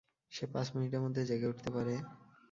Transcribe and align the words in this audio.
সে 0.31 0.43
পাঁচ 0.53 0.67
মিনিটের 0.75 1.01
মধ্যে 1.01 1.21
জেগে 1.25 1.47
উঠতে 1.47 1.69
পারে। 1.75 1.93